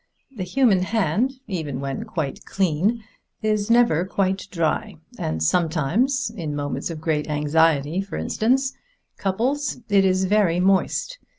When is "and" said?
5.19-5.43